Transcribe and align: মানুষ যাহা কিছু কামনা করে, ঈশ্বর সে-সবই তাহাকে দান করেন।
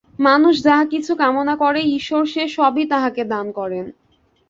মানুষ 0.19 0.55
যাহা 0.63 0.85
কিছু 0.85 1.11
কামনা 1.15 1.55
করে, 1.55 1.81
ঈশ্বর 1.91 2.23
সে-সবই 2.25 2.85
তাহাকে 2.85 3.21
দান 3.25 3.51
করেন। 3.51 3.85